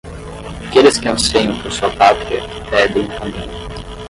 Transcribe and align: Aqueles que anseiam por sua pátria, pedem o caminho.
Aqueles 0.67 0.97
que 0.97 1.07
anseiam 1.07 1.61
por 1.61 1.71
sua 1.71 1.91
pátria, 1.95 2.41
pedem 2.71 3.05
o 3.05 3.19
caminho. 3.19 3.69